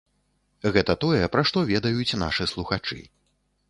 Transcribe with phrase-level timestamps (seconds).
[0.77, 3.03] Гэта тое, пра што ведаюць нашы слухачы.